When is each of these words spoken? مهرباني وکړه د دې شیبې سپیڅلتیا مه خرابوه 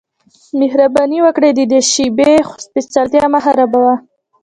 مهرباني 0.59 1.19
وکړه 1.25 1.49
د 1.53 1.59
دې 1.71 1.79
شیبې 1.91 2.33
سپیڅلتیا 2.63 3.25
مه 3.33 3.39
خرابوه 3.45 3.95